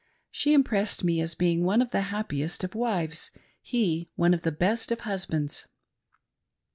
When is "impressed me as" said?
0.55-1.35